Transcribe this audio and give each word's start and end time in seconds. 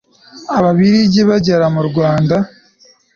ababiligi 0.57 1.21
bagera 1.29 1.65
mu 1.75 1.81
rwanda 1.89 2.35